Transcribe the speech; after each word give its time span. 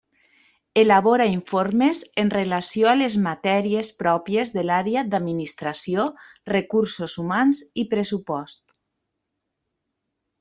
Elabora 0.83 1.25
informes 1.31 1.99
en 2.21 2.31
relació 2.35 2.87
a 2.91 2.95
les 3.01 3.17
matèries 3.25 3.91
pròpies 4.01 4.53
de 4.55 4.63
l'àrea 4.69 5.03
d'Administració, 5.13 6.07
Recursos 6.55 7.19
Humans 7.25 7.61
i 7.83 7.89
pressupost. 7.97 8.75